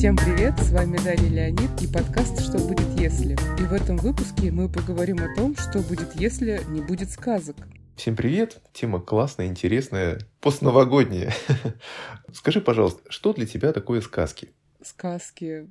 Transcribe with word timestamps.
Всем 0.00 0.16
привет, 0.16 0.58
с 0.58 0.70
вами 0.70 0.96
Дарья 0.96 1.28
Леонид 1.28 1.70
и 1.82 1.86
подкаст 1.86 2.40
«Что 2.40 2.56
будет 2.56 2.88
если?». 2.98 3.34
И 3.60 3.66
в 3.66 3.74
этом 3.74 3.98
выпуске 3.98 4.50
мы 4.50 4.66
поговорим 4.66 5.18
о 5.18 5.36
том, 5.36 5.54
что 5.54 5.80
будет, 5.80 6.14
если 6.14 6.62
не 6.70 6.80
будет 6.80 7.10
сказок. 7.10 7.56
Всем 7.96 8.16
привет! 8.16 8.62
Тема 8.72 9.02
классная, 9.02 9.48
интересная, 9.48 10.18
постновогодняя. 10.40 11.34
Скажи, 12.32 12.62
пожалуйста, 12.62 13.02
что 13.12 13.34
для 13.34 13.44
тебя 13.44 13.74
такое 13.74 14.00
сказки? 14.00 14.48
Сказки. 14.82 15.70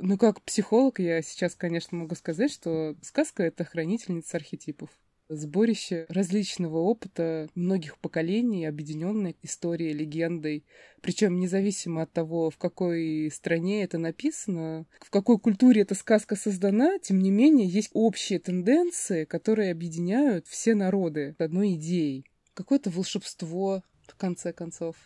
Ну, 0.00 0.16
как 0.16 0.40
психолог, 0.40 0.98
я 0.98 1.20
сейчас, 1.20 1.54
конечно, 1.54 1.98
могу 1.98 2.14
сказать, 2.14 2.50
что 2.50 2.96
сказка— 3.02 3.42
это 3.44 3.66
хранительница 3.66 4.38
архетипов 4.38 4.88
сборище 5.28 6.06
различного 6.08 6.78
опыта 6.78 7.48
многих 7.54 7.98
поколений, 7.98 8.66
объединенной 8.66 9.36
историей, 9.42 9.92
легендой. 9.92 10.64
Причем 11.00 11.38
независимо 11.38 12.02
от 12.02 12.12
того, 12.12 12.50
в 12.50 12.58
какой 12.58 13.30
стране 13.32 13.84
это 13.84 13.98
написано, 13.98 14.86
в 15.00 15.10
какой 15.10 15.38
культуре 15.38 15.82
эта 15.82 15.94
сказка 15.94 16.36
создана, 16.36 16.98
тем 16.98 17.18
не 17.18 17.30
менее 17.30 17.68
есть 17.68 17.90
общие 17.92 18.38
тенденции, 18.38 19.24
которые 19.24 19.72
объединяют 19.72 20.46
все 20.46 20.74
народы 20.74 21.34
одной 21.38 21.74
идеей. 21.74 22.24
Какое-то 22.54 22.90
волшебство, 22.90 23.82
в 24.06 24.16
конце 24.16 24.52
концов. 24.52 24.96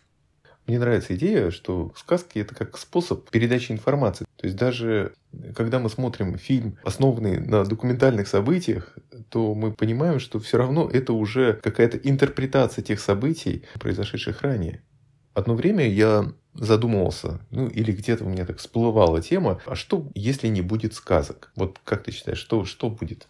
Мне 0.67 0.79
нравится 0.79 1.15
идея, 1.15 1.51
что 1.51 1.91
сказки 1.95 2.39
это 2.39 2.55
как 2.55 2.77
способ 2.77 3.29
передачи 3.29 3.71
информации. 3.71 4.25
То 4.37 4.47
есть 4.47 4.57
даже 4.57 5.13
когда 5.55 5.79
мы 5.79 5.89
смотрим 5.89 6.37
фильм, 6.37 6.77
основанный 6.83 7.39
на 7.39 7.63
документальных 7.65 8.27
событиях, 8.27 8.97
то 9.29 9.53
мы 9.53 9.71
понимаем, 9.71 10.19
что 10.19 10.39
все 10.39 10.57
равно 10.57 10.89
это 10.89 11.13
уже 11.13 11.53
какая-то 11.61 11.97
интерпретация 11.97 12.83
тех 12.83 12.99
событий, 12.99 13.63
произошедших 13.79 14.41
ранее. 14.41 14.81
Одно 15.33 15.55
время 15.55 15.87
я 15.87 16.33
задумывался, 16.53 17.39
ну 17.49 17.67
или 17.67 17.91
где-то 17.91 18.25
у 18.25 18.29
меня 18.29 18.45
так 18.45 18.57
всплывала 18.57 19.21
тема, 19.21 19.61
а 19.65 19.75
что, 19.75 20.09
если 20.13 20.47
не 20.47 20.61
будет 20.61 20.93
сказок? 20.93 21.51
Вот 21.55 21.79
как 21.85 22.03
ты 22.03 22.11
считаешь, 22.11 22.39
что, 22.39 22.65
что 22.65 22.89
будет? 22.89 23.27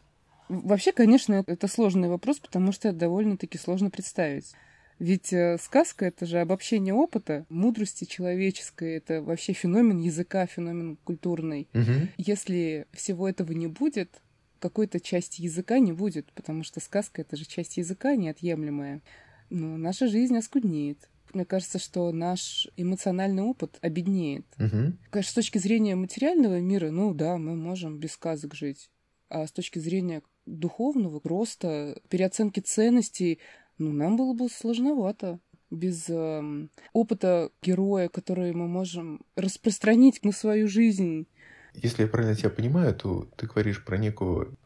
Вообще, 0.49 0.91
конечно, 0.91 1.43
это 1.45 1.67
сложный 1.67 2.09
вопрос, 2.09 2.39
потому 2.39 2.71
что 2.71 2.89
это 2.89 2.97
довольно-таки 2.97 3.57
сложно 3.57 3.89
представить. 3.89 4.53
Ведь 5.01 5.33
э, 5.33 5.57
сказка— 5.59 6.05
это 6.07 6.27
же 6.27 6.39
обобщение 6.39 6.93
опыта, 6.93 7.47
мудрости 7.49 8.05
человеческой, 8.05 8.97
это 8.97 9.23
вообще 9.23 9.51
феномен 9.51 9.97
языка, 9.97 10.45
феномен 10.45 10.95
культурный. 11.03 11.67
Угу. 11.73 12.09
Если 12.17 12.85
всего 12.93 13.27
этого 13.27 13.51
не 13.53 13.65
будет, 13.65 14.21
какой-то 14.59 14.99
части 14.99 15.41
языка 15.41 15.79
не 15.79 15.91
будет, 15.91 16.31
потому 16.33 16.63
что 16.63 16.79
сказка— 16.79 17.21
это 17.23 17.35
же 17.35 17.45
часть 17.45 17.77
языка 17.77 18.15
неотъемлемая. 18.15 19.01
Но 19.49 19.75
наша 19.75 20.07
жизнь 20.07 20.37
оскуднеет. 20.37 21.09
Мне 21.33 21.45
кажется, 21.45 21.79
что 21.79 22.11
наш 22.11 22.67
эмоциональный 22.77 23.41
опыт 23.41 23.79
обеднеет. 23.81 24.45
Угу. 24.59 24.93
Конечно, 25.09 25.31
с 25.31 25.33
точки 25.33 25.57
зрения 25.57 25.95
материального 25.95 26.59
мира, 26.59 26.91
ну 26.91 27.15
да, 27.15 27.39
мы 27.39 27.55
можем 27.55 27.97
без 27.97 28.11
сказок 28.11 28.53
жить. 28.53 28.91
А 29.29 29.47
с 29.47 29.51
точки 29.51 29.79
зрения 29.79 30.21
духовного 30.45 31.19
роста, 31.23 31.99
переоценки 32.07 32.59
ценностей, 32.59 33.39
ну, 33.81 33.91
нам 33.91 34.15
было 34.15 34.33
бы 34.33 34.47
сложновато 34.47 35.39
без 35.71 36.07
э, 36.07 36.67
опыта 36.93 37.49
героя, 37.63 38.09
который 38.09 38.53
мы 38.53 38.67
можем 38.67 39.21
распространить 39.35 40.23
на 40.23 40.31
свою 40.31 40.67
жизнь. 40.67 41.27
Если 41.73 42.03
я 42.03 42.07
правильно 42.07 42.35
тебя 42.35 42.51
понимаю, 42.51 42.93
то 42.93 43.27
ты 43.37 43.47
говоришь 43.47 43.83
про 43.83 43.97
некую 43.97 44.57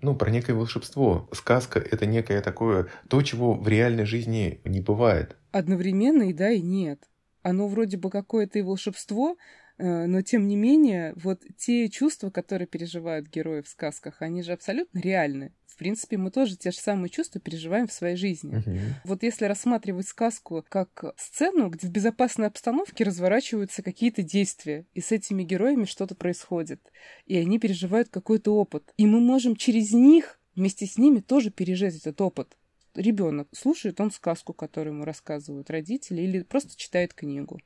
ну, 0.00 0.14
про 0.14 0.30
некое 0.30 0.54
волшебство. 0.54 1.28
Сказка— 1.32 1.78
это 1.90 2.04
некое 2.04 2.42
такое, 2.42 2.88
то, 3.08 3.22
чего 3.22 3.54
в 3.54 3.66
реальной 3.68 4.04
жизни 4.04 4.60
не 4.64 4.80
бывает. 4.80 5.36
Одновременно 5.50 6.24
и 6.24 6.32
да, 6.34 6.50
и 6.50 6.60
нет. 6.60 7.08
Оно 7.42 7.68
вроде 7.68 7.96
бы 7.96 8.10
какое-то 8.10 8.58
и 8.58 8.62
волшебство, 8.62 9.36
но 9.78 10.22
тем 10.22 10.46
не 10.46 10.56
менее, 10.56 11.12
вот 11.16 11.42
те 11.56 11.88
чувства, 11.88 12.30
которые 12.30 12.68
переживают 12.68 13.28
герои 13.28 13.62
в 13.62 13.68
сказках, 13.68 14.22
они 14.22 14.42
же 14.42 14.52
абсолютно 14.52 14.98
реальны 15.00 15.52
в 15.74 15.76
принципе, 15.76 16.16
мы 16.16 16.30
тоже 16.30 16.56
те 16.56 16.70
же 16.70 16.78
самые 16.78 17.10
чувства 17.10 17.40
переживаем 17.40 17.88
в 17.88 17.92
своей 17.92 18.14
жизни. 18.14 18.58
Угу. 18.58 18.78
Вот 19.06 19.22
если 19.24 19.46
рассматривать 19.46 20.06
сказку 20.06 20.64
как 20.68 21.14
сцену, 21.16 21.68
где 21.68 21.88
в 21.88 21.90
безопасной 21.90 22.46
обстановке 22.46 23.02
разворачиваются 23.02 23.82
какие-то 23.82 24.22
действия, 24.22 24.86
и 24.94 25.00
с 25.00 25.10
этими 25.10 25.42
героями 25.42 25.84
что-то 25.84 26.14
происходит, 26.14 26.80
и 27.26 27.36
они 27.36 27.58
переживают 27.58 28.08
какой-то 28.08 28.54
опыт, 28.54 28.92
и 28.96 29.04
мы 29.04 29.18
можем 29.18 29.56
через 29.56 29.92
них 29.92 30.38
вместе 30.54 30.86
с 30.86 30.96
ними 30.96 31.18
тоже 31.18 31.50
пережить 31.50 31.96
этот 31.96 32.20
опыт. 32.20 32.56
Ребенок 32.94 33.48
слушает 33.50 34.00
он 34.00 34.12
сказку, 34.12 34.52
которую 34.52 34.94
ему 34.94 35.04
рассказывают 35.04 35.70
родители, 35.70 36.22
или 36.22 36.42
просто 36.44 36.76
читает 36.76 37.14
книгу. 37.14 37.58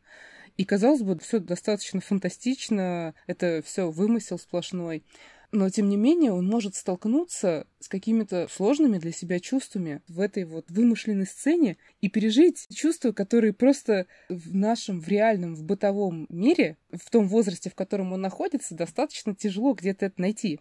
И 0.59 0.65
казалось 0.65 1.03
бы, 1.03 1.17
все 1.21 1.39
достаточно 1.39 2.01
фантастично, 2.01 3.15
это 3.29 3.63
все 3.65 3.91
вымысел 3.91 4.41
сплошной. 4.41 5.05
Но, 5.53 5.71
тем 5.71 5.89
не 5.89 5.97
менее, 5.97 6.33
он 6.33 6.47
может 6.47 6.75
столкнуться 6.75 7.67
с 7.79 7.89
какими-то 7.89 8.49
сложными 8.51 8.99
для 8.99 9.13
себя 9.13 9.39
чувствами 9.39 10.03
в 10.09 10.21
этой 10.21 10.45
вот 10.45 10.67
вымышленной 10.69 11.27
сцене 11.27 11.79
и 12.01 12.11
пережить 12.11 12.67
чувства, 12.75 13.13
которые 13.13 13.53
просто 13.53 14.07
в 14.29 14.55
нашем, 14.55 15.01
в 15.01 15.07
реальном, 15.09 15.55
в 15.55 15.63
бытовом 15.63 16.27
мире, 16.29 16.77
в 16.93 17.09
том 17.09 17.29
возрасте, 17.29 17.71
в 17.71 17.77
котором 17.77 18.13
он 18.13 18.21
находится, 18.21 18.75
достаточно 18.75 19.37
тяжело 19.37 19.75
где-то 19.75 20.07
это 20.07 20.21
найти. 20.21 20.59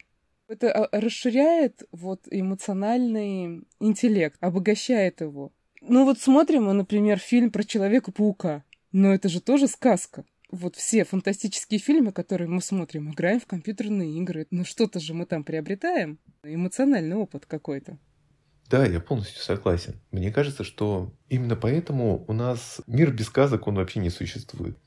Это 0.48 0.72
а, 0.72 1.02
расширяет 1.02 1.84
вот 1.92 2.22
эмоциональный 2.30 3.64
интеллект, 3.80 4.38
обогащает 4.42 5.22
его. 5.22 5.52
Ну 5.82 6.06
вот 6.06 6.20
смотрим 6.20 6.66
мы, 6.66 6.74
например, 6.74 7.18
фильм 7.18 7.52
про 7.52 7.64
Человека-паука. 7.64 8.64
Но 8.92 9.14
это 9.14 9.30
же 9.30 9.42
тоже 9.42 9.68
сказка 9.68 10.26
вот 10.50 10.76
все 10.76 11.04
фантастические 11.04 11.80
фильмы, 11.80 12.12
которые 12.12 12.48
мы 12.48 12.62
смотрим, 12.62 13.12
играем 13.12 13.40
в 13.40 13.46
компьютерные 13.46 14.18
игры. 14.20 14.48
Ну 14.52 14.64
что-то 14.64 15.00
же 15.00 15.14
мы 15.14 15.26
там 15.26 15.44
приобретаем. 15.44 16.20
Эмоциональный 16.44 17.16
опыт 17.16 17.46
какой-то. 17.46 17.98
Да, 18.70 18.86
я 18.86 19.00
полностью 19.00 19.42
согласен. 19.42 20.00
Мне 20.12 20.32
кажется, 20.32 20.64
что 20.64 21.14
именно 21.30 21.56
поэтому 21.56 22.26
у 22.28 22.34
нас 22.34 22.82
мир 22.86 23.12
без 23.12 23.28
сказок, 23.28 23.68
он 23.68 23.76
вообще 23.76 24.00
не 24.00 24.10
существует. 24.10 24.78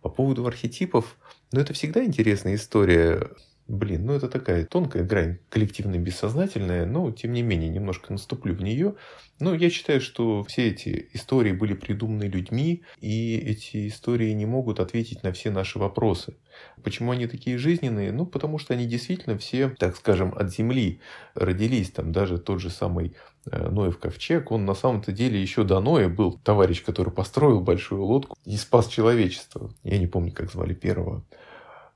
По 0.00 0.08
поводу 0.08 0.44
архетипов, 0.46 1.16
ну 1.52 1.60
это 1.60 1.72
всегда 1.72 2.04
интересная 2.04 2.56
история. 2.56 3.30
Блин, 3.68 4.06
ну 4.06 4.14
это 4.14 4.28
такая 4.28 4.64
тонкая 4.66 5.04
грань, 5.04 5.38
коллективная, 5.48 6.00
бессознательная, 6.00 6.84
но 6.84 7.12
тем 7.12 7.32
не 7.32 7.42
менее 7.42 7.70
немножко 7.70 8.12
наступлю 8.12 8.54
в 8.54 8.62
нее. 8.62 8.96
Но 9.38 9.54
я 9.54 9.70
считаю, 9.70 10.00
что 10.00 10.42
все 10.44 10.68
эти 10.68 11.08
истории 11.12 11.52
были 11.52 11.74
придуманы 11.74 12.24
людьми, 12.24 12.82
и 13.00 13.36
эти 13.36 13.88
истории 13.88 14.32
не 14.32 14.46
могут 14.46 14.80
ответить 14.80 15.22
на 15.22 15.32
все 15.32 15.50
наши 15.50 15.78
вопросы. 15.78 16.36
Почему 16.82 17.12
они 17.12 17.26
такие 17.26 17.56
жизненные? 17.56 18.12
Ну, 18.12 18.26
потому 18.26 18.58
что 18.58 18.74
они 18.74 18.86
действительно 18.86 19.38
все, 19.38 19.70
так 19.70 19.96
скажем, 19.96 20.34
от 20.36 20.52
земли 20.52 21.00
родились. 21.34 21.92
Там 21.92 22.12
даже 22.12 22.38
тот 22.38 22.60
же 22.60 22.68
самый 22.68 23.14
э, 23.50 23.70
Ноев 23.70 23.98
ковчег, 23.98 24.50
он 24.50 24.64
на 24.64 24.74
самом-то 24.74 25.12
деле 25.12 25.40
еще 25.40 25.62
до 25.62 25.80
Ноя 25.80 26.08
был 26.08 26.32
товарищ, 26.32 26.82
который 26.82 27.12
построил 27.12 27.60
большую 27.60 28.02
лодку 28.02 28.36
и 28.44 28.56
спас 28.56 28.88
человечество. 28.88 29.72
Я 29.84 29.98
не 29.98 30.08
помню, 30.08 30.32
как 30.32 30.50
звали 30.50 30.74
первого. 30.74 31.24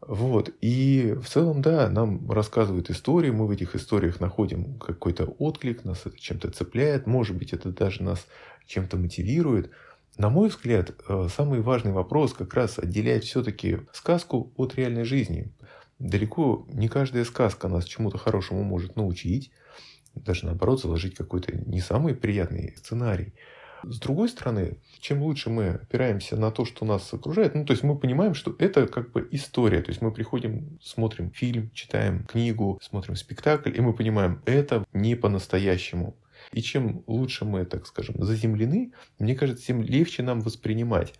Вот. 0.06 0.55
И 0.61 1.17
в 1.21 1.28
целом, 1.28 1.62
да, 1.62 1.91
нам 1.91 2.31
рассказывают 2.31 2.91
истории, 2.91 3.31
мы 3.31 3.47
в 3.47 3.50
этих 3.50 3.75
историях 3.75 4.21
находим 4.21 4.78
какой-то 4.78 5.25
отклик, 5.25 5.84
нас 5.84 6.03
это 6.05 6.17
чем-то 6.17 6.50
цепляет, 6.53 7.09
может 7.09 7.37
быть, 7.37 7.53
это 7.53 7.71
даже 7.71 8.05
нас 8.05 8.25
чем-то 8.67 8.97
мотивирует. 8.97 9.72
На 10.17 10.31
мой 10.31 10.49
взгляд, 10.49 10.93
э, 11.09 11.28
самый 11.34 11.61
важный 11.61 11.91
вопрос 11.91 12.34
как 12.34 12.55
раз 12.55 12.78
отделяет 12.78 13.25
все-таки 13.25 13.81
сказку 13.93 14.53
от 14.56 14.77
реальной 14.77 15.05
жизни. 15.05 15.53
Далеко 15.99 16.67
не 16.69 16.88
каждая 16.88 17.25
сказка 17.25 17.67
нас 17.67 17.84
чему-то 17.84 18.17
хорошему 18.17 18.62
может 18.62 18.94
научить, 18.94 19.50
даже 20.15 20.47
наоборот 20.47 20.81
заложить 20.81 21.17
какой-то 21.17 21.56
не 21.56 21.81
самый 21.81 22.15
приятный 22.15 22.75
сценарий. 22.77 23.34
С 23.88 24.00
другой 24.00 24.28
стороны, 24.28 24.78
чем 24.98 25.22
лучше 25.22 25.48
мы 25.48 25.69
опираемся 25.69 26.37
на 26.37 26.50
то, 26.50 26.64
что 26.64 26.84
нас 26.84 27.12
окружает, 27.14 27.55
ну, 27.55 27.64
то 27.64 27.72
есть 27.72 27.84
мы 27.84 27.96
понимаем, 27.96 28.34
что 28.34 28.56
это 28.58 28.88
как 28.88 29.12
бы 29.12 29.28
история. 29.31 29.81
То 29.81 29.90
есть 29.90 30.02
мы 30.02 30.11
приходим, 30.11 30.78
смотрим 30.82 31.31
фильм, 31.31 31.70
читаем 31.72 32.25
книгу, 32.25 32.81
смотрим 32.82 33.14
спектакль, 33.14 33.76
и 33.76 33.81
мы 33.81 33.93
понимаем, 33.93 34.43
это 34.44 34.84
не 34.93 35.14
по-настоящему. 35.14 36.16
И 36.52 36.62
чем 36.62 37.05
лучше 37.06 37.44
мы, 37.44 37.64
так 37.64 37.87
скажем, 37.87 38.16
заземлены, 38.19 38.93
мне 39.20 39.37
кажется, 39.37 39.64
тем 39.64 39.82
легче 39.82 40.25
нам 40.25 40.40
воспринимать. 40.40 41.14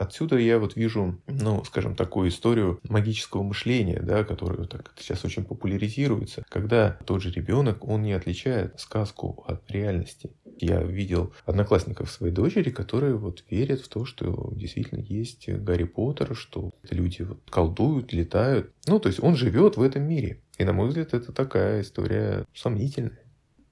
Отсюда 0.00 0.38
я 0.38 0.58
вот 0.58 0.76
вижу, 0.76 1.20
ну, 1.26 1.62
скажем, 1.64 1.94
такую 1.94 2.30
историю 2.30 2.80
магического 2.88 3.42
мышления, 3.42 4.00
да, 4.00 4.24
которая 4.24 4.66
так 4.66 4.94
сейчас 4.98 5.26
очень 5.26 5.44
популяризируется, 5.44 6.42
когда 6.48 6.98
тот 7.04 7.20
же 7.20 7.30
ребенок, 7.30 7.86
он 7.86 8.02
не 8.02 8.12
отличает 8.12 8.80
сказку 8.80 9.44
от 9.46 9.70
реальности. 9.70 10.30
Я 10.60 10.82
видел 10.82 11.32
одноклассников 11.46 12.10
своей 12.10 12.34
дочери, 12.34 12.70
которые 12.70 13.16
вот 13.16 13.44
верят 13.48 13.80
в 13.80 13.88
то, 13.88 14.04
что 14.04 14.52
действительно 14.54 15.00
есть 15.00 15.48
Гарри 15.48 15.84
Поттер, 15.84 16.36
что 16.36 16.70
люди 16.90 17.22
вот 17.22 17.40
колдуют, 17.48 18.12
летают. 18.12 18.72
Ну, 18.86 19.00
то 19.00 19.08
есть 19.08 19.22
он 19.22 19.36
живет 19.36 19.78
в 19.78 19.82
этом 19.82 20.02
мире. 20.02 20.42
И, 20.58 20.64
на 20.64 20.74
мой 20.74 20.88
взгляд, 20.88 21.14
это 21.14 21.32
такая 21.32 21.80
история 21.80 22.44
сомнительная. 22.54 23.24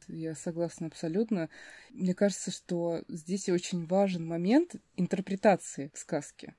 Я 0.08 0.35
согласна 0.35 0.87
абсолютно. 0.87 1.50
Мне 1.90 2.14
кажется, 2.14 2.50
что 2.50 3.02
здесь 3.08 3.50
очень 3.50 3.85
важен 3.85 4.26
момент 4.26 4.76
интерпретации 4.96 5.90
сказки. 5.93 6.55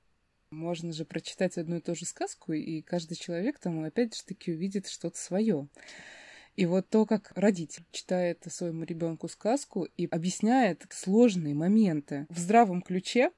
Можно 0.52 0.94
же 0.94 1.06
прочитать 1.06 1.58
одну 1.58 1.78
и 1.78 1.82
ту 1.82 1.96
же 1.96 2.06
сказку, 2.06 2.54
и 2.54 2.82
каждый 2.84 3.16
человек 3.16 3.58
там 3.58 3.84
опять 3.84 4.16
же 4.16 4.24
таки 4.24 4.52
увидит 4.52 4.88
что-то 4.88 5.18
свое. 5.18 5.68
И 6.60 6.66
вот 6.66 6.90
то, 6.90 7.06
как 7.06 7.32
родитель 7.36 7.86
читает 7.90 8.44
своему 8.50 8.84
ребенку 8.84 9.30
сказку 9.30 9.86
и 9.96 10.08
объясняет 10.08 10.86
сложные 10.90 11.56
моменты 11.56 12.28
в 12.30 12.38
здравом 12.38 12.82
ключе, 12.82 13.32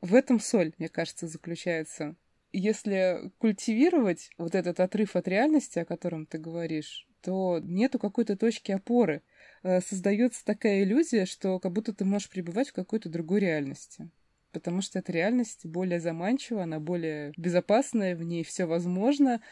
в 0.00 0.14
этом 0.14 0.40
соль, 0.40 0.72
мне 0.78 0.88
кажется, 0.88 1.26
заключается. 1.26 2.16
Если 2.50 3.30
культивировать 3.36 4.30
вот 4.38 4.54
этот 4.54 4.80
отрыв 4.80 5.16
от 5.16 5.28
реальности, 5.28 5.80
о 5.80 5.84
котором 5.84 6.24
ты 6.24 6.38
говоришь, 6.38 7.06
то 7.20 7.60
нету 7.62 7.98
какой-то 7.98 8.38
точки 8.38 8.72
опоры. 8.72 9.20
Э, 9.62 9.82
создается 9.82 10.42
такая 10.42 10.82
иллюзия, 10.82 11.26
что 11.26 11.58
как 11.58 11.72
будто 11.72 11.92
ты 11.92 12.06
можешь 12.06 12.30
пребывать 12.30 12.70
в 12.70 12.72
какой-то 12.72 13.10
другой 13.10 13.40
реальности. 13.40 14.08
Потому 14.50 14.80
что 14.80 14.98
эта 14.98 15.12
реальность 15.12 15.66
более 15.66 16.00
заманчива, 16.00 16.62
она 16.62 16.80
более 16.80 17.34
безопасная, 17.36 18.16
в 18.16 18.22
ней 18.22 18.44
все 18.44 18.64
возможно. 18.64 19.42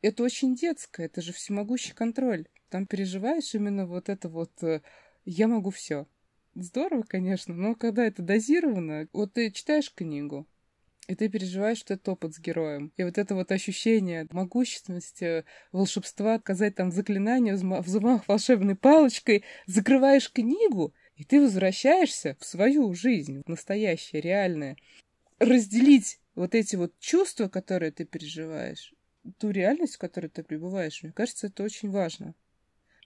Это 0.00 0.22
очень 0.22 0.54
детское, 0.54 1.06
это 1.06 1.20
же 1.20 1.32
всемогущий 1.32 1.92
контроль. 1.92 2.46
Там 2.68 2.86
переживаешь 2.86 3.54
именно 3.54 3.86
вот 3.86 4.08
это 4.08 4.28
вот 4.28 4.62
э, 4.62 4.80
«я 5.24 5.48
могу 5.48 5.70
все». 5.70 6.06
Здорово, 6.54 7.02
конечно, 7.02 7.54
но 7.54 7.74
когда 7.74 8.04
это 8.04 8.22
дозировано, 8.22 9.08
вот 9.12 9.34
ты 9.34 9.50
читаешь 9.50 9.92
книгу, 9.92 10.46
и 11.08 11.14
ты 11.14 11.28
переживаешь 11.28 11.78
что 11.78 11.94
это 11.94 12.12
опыт 12.12 12.34
с 12.34 12.38
героем. 12.38 12.92
И 12.96 13.02
вот 13.02 13.16
это 13.16 13.34
вот 13.34 13.50
ощущение 13.50 14.26
могущественности, 14.30 15.44
волшебства, 15.72 16.34
отказать 16.34 16.74
там 16.74 16.92
заклинание, 16.92 17.54
взмах 17.54 18.28
волшебной 18.28 18.76
палочкой, 18.76 19.44
закрываешь 19.66 20.30
книгу, 20.30 20.94
и 21.16 21.24
ты 21.24 21.40
возвращаешься 21.40 22.36
в 22.38 22.44
свою 22.44 22.92
жизнь, 22.94 23.42
в 23.44 23.48
настоящее, 23.48 24.20
реальное. 24.20 24.76
Разделить 25.38 26.20
вот 26.34 26.54
эти 26.54 26.76
вот 26.76 26.92
чувства, 26.98 27.48
которые 27.48 27.90
ты 27.90 28.04
переживаешь, 28.04 28.92
ту 29.38 29.50
реальность, 29.50 29.96
в 29.96 29.98
которой 29.98 30.28
ты 30.28 30.42
пребываешь, 30.42 31.02
мне 31.02 31.12
кажется, 31.12 31.48
это 31.48 31.62
очень 31.62 31.90
важно 31.90 32.34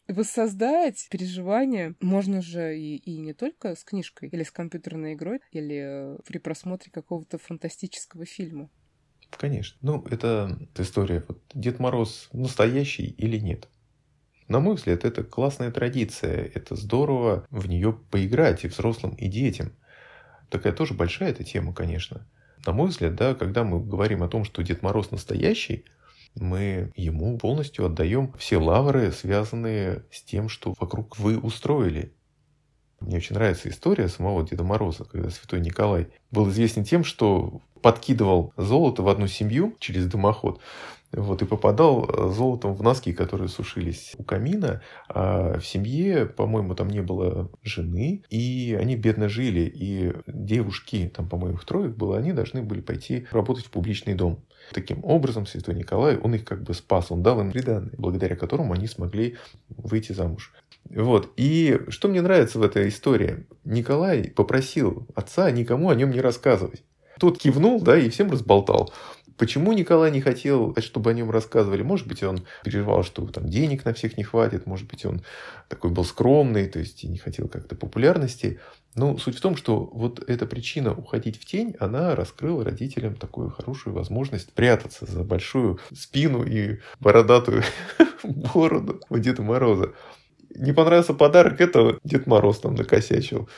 воссоздать 0.08 1.06
переживания 1.10 1.94
можно 2.00 2.42
же 2.42 2.78
и, 2.78 2.96
и 2.96 3.18
не 3.18 3.34
только 3.34 3.74
с 3.74 3.84
книжкой 3.84 4.28
или 4.28 4.42
с 4.42 4.50
компьютерной 4.50 5.14
игрой, 5.14 5.40
или 5.52 6.16
э, 6.16 6.18
при 6.26 6.38
просмотре 6.38 6.90
какого-то 6.90 7.38
фантастического 7.38 8.24
фильма. 8.24 8.70
Конечно. 9.30 9.78
Ну, 9.80 10.04
это 10.10 10.58
история. 10.76 11.24
Вот 11.26 11.40
Дед 11.54 11.78
Мороз 11.78 12.28
настоящий 12.32 13.06
или 13.06 13.38
нет? 13.38 13.68
На 14.48 14.60
мой 14.60 14.74
взгляд, 14.74 15.04
это 15.04 15.22
классная 15.24 15.70
традиция. 15.70 16.50
Это 16.54 16.76
здорово 16.76 17.46
в 17.50 17.66
нее 17.66 17.92
поиграть 18.10 18.64
и 18.64 18.68
взрослым, 18.68 19.14
и 19.14 19.28
детям. 19.28 19.72
Такая 20.50 20.74
тоже 20.74 20.92
большая 20.92 21.30
эта 21.30 21.44
тема, 21.44 21.72
конечно. 21.72 22.26
На 22.66 22.72
мой 22.72 22.88
взгляд, 22.88 23.14
да, 23.14 23.34
когда 23.34 23.64
мы 23.64 23.82
говорим 23.82 24.22
о 24.22 24.28
том, 24.28 24.44
что 24.44 24.62
Дед 24.62 24.82
Мороз 24.82 25.10
настоящий, 25.10 25.86
мы 26.34 26.92
ему 26.96 27.38
полностью 27.38 27.86
отдаем 27.86 28.32
все 28.38 28.58
лавры, 28.58 29.12
связанные 29.12 30.04
с 30.10 30.22
тем, 30.22 30.48
что 30.48 30.74
вокруг 30.78 31.18
вы 31.18 31.38
устроили. 31.38 32.14
Мне 33.00 33.16
очень 33.16 33.34
нравится 33.34 33.68
история 33.68 34.08
самого 34.08 34.46
Деда 34.46 34.62
Мороза, 34.62 35.04
когда 35.04 35.30
святой 35.30 35.60
Николай 35.60 36.08
был 36.30 36.48
известен 36.50 36.84
тем, 36.84 37.04
что 37.04 37.60
подкидывал 37.82 38.52
золото 38.56 39.02
в 39.02 39.08
одну 39.08 39.26
семью 39.26 39.76
через 39.80 40.06
дымоход, 40.06 40.60
вот, 41.12 41.42
и 41.42 41.46
попадал 41.46 42.32
золотом 42.32 42.74
в 42.74 42.82
носки, 42.82 43.12
которые 43.12 43.48
сушились 43.48 44.14
у 44.18 44.24
камина. 44.24 44.82
А 45.08 45.58
в 45.58 45.66
семье, 45.66 46.26
по-моему, 46.26 46.74
там 46.74 46.88
не 46.88 47.02
было 47.02 47.50
жены, 47.62 48.22
и 48.30 48.76
они 48.80 48.96
бедно 48.96 49.28
жили. 49.28 49.60
И 49.74 50.12
девушки, 50.26 51.12
там, 51.14 51.28
по-моему, 51.28 51.58
их 51.58 51.64
трое 51.64 51.88
было, 51.90 52.16
они 52.16 52.32
должны 52.32 52.62
были 52.62 52.80
пойти 52.80 53.26
работать 53.30 53.66
в 53.66 53.70
публичный 53.70 54.14
дом. 54.14 54.44
Таким 54.72 55.04
образом, 55.04 55.46
святой 55.46 55.74
Николай, 55.74 56.16
он 56.16 56.34
их 56.34 56.44
как 56.44 56.62
бы 56.62 56.72
спас, 56.72 57.10
он 57.10 57.22
дал 57.22 57.40
им 57.40 57.52
приданное, 57.52 57.92
благодаря 57.98 58.36
которому 58.36 58.72
они 58.72 58.86
смогли 58.86 59.36
выйти 59.68 60.12
замуж. 60.12 60.52
Вот. 60.88 61.32
И 61.36 61.80
что 61.88 62.08
мне 62.08 62.22
нравится 62.22 62.58
в 62.58 62.62
этой 62.62 62.88
истории? 62.88 63.46
Николай 63.64 64.30
попросил 64.30 65.06
отца 65.14 65.50
никому 65.50 65.90
о 65.90 65.94
нем 65.94 66.10
не 66.10 66.20
рассказывать. 66.20 66.82
Тот 67.18 67.38
кивнул, 67.38 67.80
да, 67.80 67.96
и 67.96 68.08
всем 68.08 68.30
разболтал. 68.30 68.92
Почему 69.42 69.72
Николай 69.72 70.12
не 70.12 70.20
хотел, 70.20 70.72
чтобы 70.78 71.10
о 71.10 71.14
нем 71.14 71.28
рассказывали? 71.32 71.82
Может 71.82 72.06
быть, 72.06 72.22
он 72.22 72.46
переживал, 72.62 73.02
что 73.02 73.26
там 73.26 73.48
денег 73.48 73.84
на 73.84 73.92
всех 73.92 74.16
не 74.16 74.22
хватит, 74.22 74.66
может 74.66 74.88
быть, 74.88 75.04
он 75.04 75.24
такой 75.66 75.90
был 75.90 76.04
скромный, 76.04 76.68
то 76.68 76.78
есть 76.78 77.02
не 77.02 77.18
хотел 77.18 77.48
как-то 77.48 77.74
популярности. 77.74 78.60
Но 78.94 79.18
суть 79.18 79.36
в 79.36 79.40
том, 79.40 79.56
что 79.56 79.90
вот 79.92 80.22
эта 80.28 80.46
причина 80.46 80.94
уходить 80.94 81.40
в 81.40 81.44
тень, 81.44 81.74
она 81.80 82.14
раскрыла 82.14 82.64
родителям 82.64 83.16
такую 83.16 83.50
хорошую 83.50 83.94
возможность 83.94 84.52
прятаться 84.52 85.06
за 85.10 85.24
большую 85.24 85.80
спину 85.92 86.44
и 86.44 86.78
бородатую 87.00 87.64
бороду 88.22 89.00
у 89.08 89.18
Деда 89.18 89.42
Мороза. 89.42 89.92
Не 90.54 90.72
понравился 90.72 91.14
подарок, 91.14 91.60
это 91.60 91.98
Дед 92.04 92.28
Мороз 92.28 92.60
там 92.60 92.76
накосячил. 92.76 93.48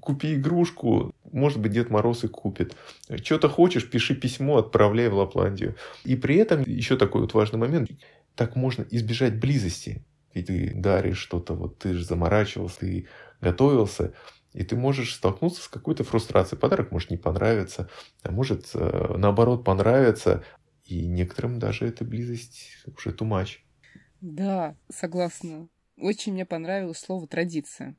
Купи 0.00 0.36
игрушку, 0.36 1.12
может 1.32 1.60
быть, 1.60 1.72
Дед 1.72 1.90
Мороз 1.90 2.24
и 2.24 2.28
купит. 2.28 2.76
Что-то 3.22 3.48
хочешь, 3.48 3.88
пиши 3.88 4.14
письмо, 4.14 4.58
отправляй 4.58 5.08
в 5.08 5.14
Лапландию. 5.14 5.76
И 6.04 6.16
при 6.16 6.36
этом 6.36 6.62
еще 6.62 6.96
такой 6.96 7.22
вот 7.22 7.34
важный 7.34 7.58
момент. 7.58 7.90
Так 8.34 8.56
можно 8.56 8.84
избежать 8.90 9.38
близости. 9.38 10.04
Ведь 10.34 10.46
ты 10.46 10.72
даришь 10.74 11.18
что-то, 11.18 11.54
вот 11.54 11.78
ты 11.78 11.94
же 11.94 12.04
заморачивался, 12.04 12.80
ты 12.80 13.08
готовился. 13.40 14.12
И 14.52 14.64
ты 14.64 14.76
можешь 14.76 15.14
столкнуться 15.14 15.62
с 15.62 15.68
какой-то 15.68 16.04
фрустрацией. 16.04 16.60
Подарок 16.60 16.90
может 16.90 17.10
не 17.10 17.16
понравиться, 17.16 17.90
а 18.22 18.30
может 18.30 18.70
э, 18.74 19.14
наоборот 19.16 19.64
понравиться. 19.64 20.44
И 20.84 21.06
некоторым 21.06 21.58
даже 21.58 21.86
эта 21.86 22.04
близость 22.04 22.68
уже 22.86 23.10
much. 23.10 23.58
Да, 24.20 24.76
согласна. 24.90 25.68
Очень 25.98 26.32
мне 26.34 26.46
понравилось 26.46 26.98
слово 26.98 27.26
«традиция». 27.26 27.96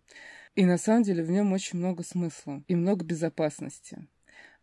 И 0.58 0.66
на 0.66 0.80
самом 0.80 1.04
деле 1.04 1.24
в 1.24 1.30
нем 1.30 1.54
очень 1.54 1.78
много 1.78 2.02
смысла 2.02 2.64
и 2.68 2.74
много 2.74 3.06
безопасности. 3.06 4.08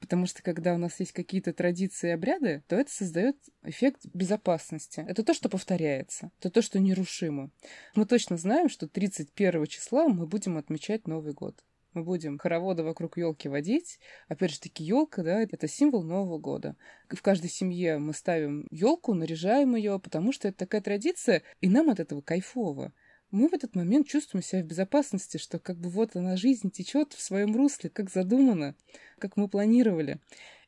Потому 0.00 0.26
что 0.26 0.42
когда 0.42 0.74
у 0.74 0.76
нас 0.76 0.98
есть 0.98 1.12
какие-то 1.12 1.52
традиции 1.52 2.08
и 2.08 2.12
обряды, 2.12 2.64
то 2.66 2.74
это 2.74 2.90
создает 2.90 3.36
эффект 3.62 4.00
безопасности. 4.12 5.04
Это 5.08 5.22
то, 5.22 5.32
что 5.34 5.48
повторяется. 5.48 6.32
Это 6.40 6.50
то, 6.50 6.62
что 6.62 6.80
нерушимо. 6.80 7.52
Мы 7.94 8.06
точно 8.06 8.36
знаем, 8.36 8.68
что 8.68 8.88
31 8.88 9.66
числа 9.66 10.08
мы 10.08 10.26
будем 10.26 10.56
отмечать 10.56 11.06
Новый 11.06 11.32
год 11.32 11.62
мы 11.94 12.02
будем 12.02 12.38
хороводы 12.38 12.82
вокруг 12.82 13.16
елки 13.16 13.48
водить. 13.48 14.00
Опять 14.26 14.50
же 14.50 14.60
таки, 14.60 14.82
елка, 14.82 15.22
да, 15.22 15.40
это 15.40 15.68
символ 15.68 16.02
Нового 16.02 16.38
года. 16.38 16.76
В 17.08 17.22
каждой 17.22 17.48
семье 17.48 17.98
мы 17.98 18.12
ставим 18.12 18.66
елку, 18.72 19.14
наряжаем 19.14 19.76
ее, 19.76 20.00
потому 20.00 20.32
что 20.32 20.48
это 20.48 20.58
такая 20.58 20.80
традиция, 20.80 21.42
и 21.60 21.68
нам 21.68 21.88
от 21.90 22.00
этого 22.00 22.20
кайфово. 22.20 22.92
Мы 23.34 23.48
в 23.48 23.52
этот 23.52 23.74
момент 23.74 24.06
чувствуем 24.06 24.44
себя 24.44 24.62
в 24.62 24.66
безопасности, 24.66 25.38
что 25.38 25.58
как 25.58 25.76
бы 25.76 25.90
вот 25.90 26.14
она 26.14 26.36
жизнь 26.36 26.70
течет 26.70 27.12
в 27.12 27.20
своем 27.20 27.56
русле, 27.56 27.90
как 27.90 28.08
задумано, 28.08 28.76
как 29.18 29.36
мы 29.36 29.48
планировали. 29.48 30.18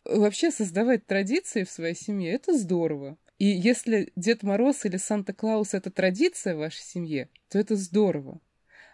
Вообще 0.05 0.51
создавать 0.51 1.07
традиции 1.07 1.63
в 1.63 1.71
своей 1.71 1.95
семье 1.95 2.33
это 2.33 2.59
здорово. 2.59 3.19
И 3.39 3.47
если 3.47 4.13
Дед 4.17 4.43
Мороз 4.43 4.85
или 4.85 4.97
Санта-Клаус 4.97 5.75
это 5.75 5.93
традиция 5.93 6.57
в 6.57 6.59
вашей 6.59 6.83
семье, 6.83 7.29
то 7.49 7.59
это 7.59 7.77
здорово 7.77 8.41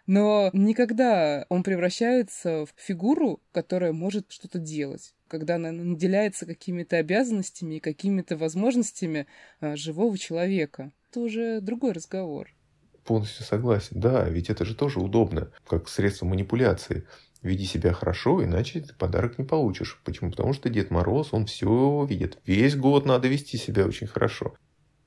но 0.05 0.51
никогда 0.53 1.47
он 1.49 1.63
превращается 1.63 2.67
в 2.67 2.75
фигуру, 2.77 3.41
которая 3.53 3.93
может 3.93 4.33
что-то 4.33 4.59
делать 4.59 5.15
когда 5.29 5.55
она 5.55 5.73
наделяется 5.73 6.45
какими-то 6.45 6.99
обязанностями 6.99 7.77
и 7.77 7.81
какими-то 7.81 8.37
возможностями 8.37 9.27
а, 9.61 9.77
живого 9.77 10.19
человека. 10.19 10.93
Это 11.09 11.21
уже 11.21 11.63
другой 11.63 11.93
разговор. 11.93 12.51
Полностью 13.05 13.45
согласен. 13.45 14.01
Да, 14.01 14.29
ведь 14.29 14.51
это 14.51 14.65
же 14.65 14.75
тоже 14.75 15.01
удобно, 15.01 15.51
как 15.67 15.89
средство 15.89 16.27
манипуляции. 16.27 17.05
Веди 17.43 17.65
себя 17.65 17.93
хорошо, 17.93 18.45
иначе 18.45 18.81
ты 18.81 18.95
подарок 18.95 19.39
не 19.39 19.45
получишь. 19.45 20.01
Почему? 20.05 20.31
Потому 20.31 20.53
что 20.53 20.69
Дед 20.71 20.91
Мороз, 20.91 21.31
он 21.33 21.47
все 21.47 22.07
видит. 22.09 22.39
Весь 22.47 22.77
год 22.77 23.05
надо 23.05 23.27
вести 23.27 23.59
себя 23.59 23.85
очень 23.85 24.07
хорошо. 24.07 24.55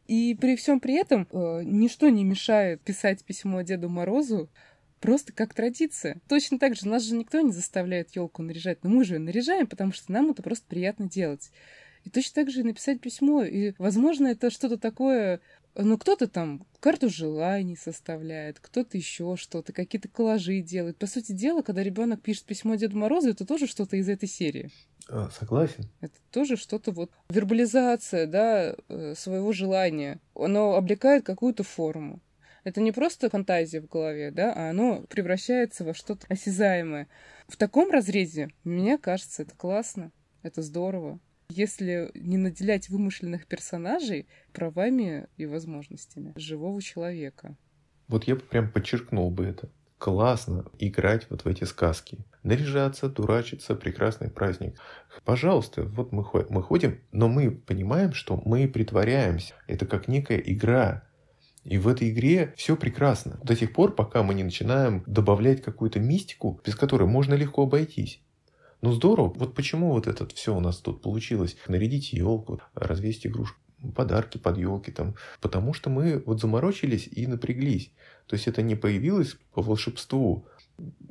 И 0.07 0.37
при 0.39 0.55
всем 0.57 0.79
при 0.79 0.95
этом 0.95 1.27
э, 1.31 1.61
ничто 1.63 2.09
не 2.09 2.23
мешает 2.23 2.81
писать 2.81 3.23
письмо 3.23 3.61
Деду 3.61 3.89
Морозу 3.89 4.49
просто 4.99 5.33
как 5.33 5.53
традиция. 5.53 6.19
Точно 6.27 6.59
так 6.59 6.75
же 6.75 6.87
нас 6.87 7.03
же 7.03 7.15
никто 7.15 7.39
не 7.39 7.51
заставляет 7.51 8.15
елку 8.15 8.43
наряжать, 8.43 8.83
но 8.83 8.89
мы 8.89 9.05
же 9.05 9.15
ее 9.15 9.19
наряжаем, 9.19 9.67
потому 9.67 9.93
что 9.93 10.11
нам 10.11 10.31
это 10.31 10.43
просто 10.43 10.65
приятно 10.67 11.09
делать. 11.09 11.51
И 12.03 12.09
точно 12.09 12.43
так 12.43 12.51
же 12.51 12.59
и 12.59 12.63
написать 12.63 13.01
письмо. 13.01 13.43
И, 13.43 13.73
возможно, 13.77 14.27
это 14.27 14.51
что-то 14.51 14.77
такое... 14.77 15.41
Ну, 15.77 15.97
кто-то 15.97 16.27
там 16.27 16.65
карту 16.79 17.09
желаний 17.09 17.75
составляет, 17.75 18.59
кто-то 18.59 18.97
еще 18.97 19.35
что-то, 19.37 19.73
какие-то 19.73 20.07
коллажи 20.07 20.61
делает. 20.61 20.97
По 20.97 21.07
сути 21.07 21.33
дела, 21.33 21.61
когда 21.63 21.83
ребенок 21.83 22.21
пишет 22.21 22.45
письмо 22.45 22.75
Деду 22.75 22.97
Морозу, 22.97 23.29
это 23.29 23.45
тоже 23.45 23.67
что-то 23.67 23.97
из 23.97 24.07
этой 24.07 24.29
серии. 24.29 24.71
А, 25.09 25.29
согласен. 25.29 25.89
Это 25.99 26.15
тоже 26.31 26.55
что-то 26.55 26.91
вот 26.91 27.11
вербализация, 27.29 28.25
да, 28.25 28.75
э, 28.87 29.13
своего 29.15 29.51
желания. 29.51 30.19
Оно 30.33 30.75
облекает 30.75 31.25
какую-то 31.25 31.63
форму. 31.63 32.21
Это 32.63 32.81
не 32.81 32.91
просто 32.91 33.29
фантазия 33.29 33.81
в 33.81 33.87
голове, 33.87 34.31
да, 34.31 34.51
а 34.53 34.71
оно 34.71 35.01
превращается 35.03 35.83
во 35.83 35.93
что-то 35.93 36.25
осязаемое. 36.29 37.07
В 37.47 37.57
таком 37.57 37.91
разрезе, 37.91 38.49
мне 38.63 38.97
кажется, 38.97 39.43
это 39.43 39.55
классно, 39.55 40.11
это 40.41 40.63
здорово. 40.63 41.19
Если 41.49 42.11
не 42.13 42.37
наделять 42.37 42.89
вымышленных 42.89 43.47
персонажей 43.47 44.27
правами 44.53 45.27
и 45.37 45.45
возможностями 45.45 46.33
живого 46.35 46.81
человека. 46.81 47.55
Вот 48.07 48.25
я 48.25 48.35
бы 48.35 48.41
прям 48.41 48.71
подчеркнул 48.71 49.31
бы 49.31 49.45
это. 49.45 49.69
Классно 49.97 50.65
играть 50.77 51.27
вот 51.29 51.45
в 51.45 51.47
эти 51.47 51.63
сказки. 51.63 52.19
Наряжаться, 52.43 53.09
дурачиться, 53.09 53.75
прекрасный 53.75 54.29
праздник. 54.29 54.77
Пожалуйста, 55.23 55.83
вот 55.83 56.11
мы, 56.11 56.25
мы 56.49 56.61
ходим, 56.61 56.99
но 57.11 57.27
мы 57.27 57.49
понимаем, 57.49 58.13
что 58.13 58.41
мы 58.45 58.67
притворяемся. 58.67 59.53
Это 59.67 59.85
как 59.85 60.07
некая 60.07 60.37
игра. 60.37 61.03
И 61.63 61.79
в 61.79 61.87
этой 61.87 62.11
игре 62.11 62.53
все 62.55 62.75
прекрасно. 62.75 63.39
До 63.43 63.55
тех 63.55 63.73
пор, 63.73 63.95
пока 63.95 64.21
мы 64.21 64.35
не 64.35 64.43
начинаем 64.43 65.03
добавлять 65.07 65.63
какую-то 65.63 65.99
мистику, 65.99 66.61
без 66.63 66.75
которой 66.75 67.07
можно 67.07 67.33
легко 67.33 67.63
обойтись. 67.63 68.21
Ну 68.85 68.91
здорово, 68.91 69.33
вот 69.35 69.55
почему 69.55 69.93
вот 69.93 70.05
это 70.05 70.27
все 70.27 70.55
у 70.55 70.59
нас 70.59 70.77
тут 70.77 71.01
получилось. 71.01 71.57
Нарядить 71.67 72.13
елку, 72.13 72.61
развесить 72.75 73.25
игрушку 73.25 73.57
подарки 73.95 74.37
под 74.37 74.59
елки 74.59 74.91
там, 74.91 75.15
потому 75.41 75.73
что 75.73 75.89
мы 75.89 76.21
вот 76.23 76.39
заморочились 76.39 77.09
и 77.11 77.25
напряглись. 77.25 77.91
То 78.27 78.35
есть 78.35 78.47
это 78.47 78.61
не 78.61 78.75
появилось 78.75 79.37
по 79.55 79.63
волшебству. 79.63 80.47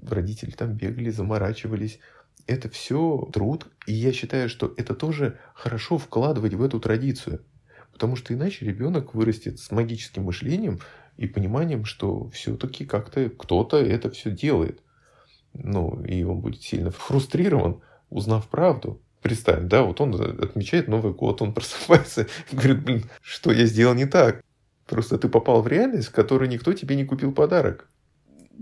Родители 0.07 0.53
там 0.53 0.75
бегали, 0.75 1.11
заморачивались. 1.11 1.99
Это 2.47 2.69
все 2.69 3.29
труд, 3.33 3.67
и 3.89 3.93
я 3.93 4.13
считаю, 4.13 4.49
что 4.49 4.73
это 4.77 4.95
тоже 4.95 5.41
хорошо 5.57 5.99
вкладывать 5.99 6.55
в 6.55 6.63
эту 6.63 6.79
традицию. 6.79 7.45
Потому 7.93 8.15
что 8.15 8.33
иначе 8.35 8.67
ребенок 8.67 9.17
вырастет 9.17 9.59
с 9.59 9.73
магическим 9.73 10.23
мышлением 10.23 10.79
и 11.17 11.27
пониманием, 11.27 11.87
что 11.87 12.29
все-таки 12.29 12.85
как-то 12.85 13.29
кто-то 13.31 13.79
это 13.79 14.13
все 14.13 14.31
делает. 14.31 14.84
Ну, 15.55 16.03
и 16.05 16.23
он 16.25 16.41
будет 16.41 16.63
сильно 16.63 16.91
фрустрирован, 16.91 17.81
узнав 18.11 18.49
правду. 18.49 19.01
Представь, 19.23 19.65
да, 19.65 19.83
вот 19.83 20.01
он 20.01 20.15
отмечает 20.43 20.89
Новый 20.89 21.15
год, 21.15 21.41
он 21.41 21.55
просыпается 21.55 22.27
и 22.51 22.57
говорит, 22.57 22.85
блин, 22.85 23.05
что 23.23 23.53
я 23.53 23.65
сделал 23.67 23.95
не 23.95 24.07
так? 24.07 24.45
Просто 24.87 25.17
ты 25.17 25.29
попал 25.29 25.63
в 25.63 25.69
реальность, 25.69 26.09
в 26.09 26.13
которой 26.13 26.49
никто 26.49 26.73
тебе 26.73 26.97
не 26.97 27.05
купил 27.05 27.33
подарок. 27.33 27.89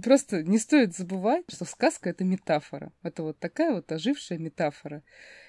Просто 0.03 0.43
не 0.43 0.59
стоит 0.59 0.95
забывать, 0.97 1.45
что 1.49 1.65
сказка— 1.65 2.11
это 2.11 2.25
метафора. 2.25 2.93
Это 3.03 3.23
вот 3.23 3.39
такая 3.39 3.75
вот 3.75 3.91
ожившая 3.91 4.39
метафора. 4.39 5.03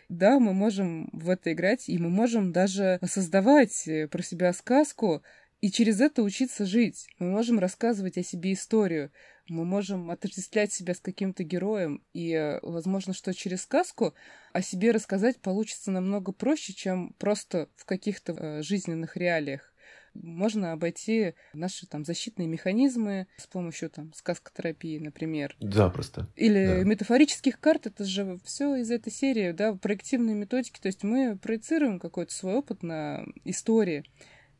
Да, 0.09 0.39
мы 0.39 0.53
можем 0.53 1.09
в 1.13 1.29
это 1.29 1.53
играть, 1.53 1.87
и 1.87 1.97
мы 1.97 2.09
можем 2.09 2.51
даже 2.51 2.99
создавать 3.03 3.87
э, 3.87 4.07
про 4.07 4.21
себя 4.21 4.51
сказку, 4.51 5.23
и 5.63 5.71
через 5.71 6.01
это 6.01 6.23
учиться 6.23 6.65
жить. 6.65 7.07
Мы 7.19 7.29
можем 7.29 7.57
рассказывать 7.57 8.17
о 8.17 8.23
себе 8.23 8.51
историю. 8.51 9.13
Мы 9.47 9.63
можем 9.63 10.11
отождествлять 10.11 10.73
себя 10.73 10.93
с 10.93 10.99
каким-то 10.99 11.45
героем. 11.45 12.03
И, 12.11 12.59
возможно, 12.63 13.13
что 13.13 13.33
через 13.33 13.61
сказку 13.61 14.13
о 14.51 14.61
себе 14.61 14.91
рассказать 14.91 15.39
получится 15.39 15.89
намного 15.89 16.33
проще, 16.33 16.73
чем 16.73 17.13
просто 17.17 17.69
в 17.77 17.85
каких-то 17.85 18.33
э, 18.33 18.61
жизненных 18.61 19.15
реалиях 19.15 19.73
можно 20.13 20.73
обойти 20.73 21.33
наши 21.53 21.87
там 21.87 22.05
защитные 22.05 22.47
механизмы 22.47 23.27
с 23.37 23.47
помощью 23.47 23.89
там 23.89 24.13
сказкотерапии, 24.13 24.99
например. 24.99 25.55
Запросто. 25.59 26.27
Или 26.35 26.65
да. 26.65 26.83
метафорических 26.83 27.59
карт, 27.59 27.87
это 27.87 28.05
же 28.05 28.37
все 28.43 28.75
из 28.75 28.91
этой 28.91 29.11
серии, 29.11 29.51
да, 29.53 29.73
проективные 29.73 30.35
методики, 30.35 30.79
то 30.79 30.87
есть 30.87 31.03
мы 31.03 31.37
проецируем 31.37 31.99
какой-то 31.99 32.33
свой 32.33 32.55
опыт 32.55 32.83
на 32.83 33.25
истории, 33.43 34.03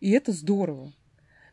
и 0.03 0.11
это 0.11 0.33
здорово. 0.33 0.91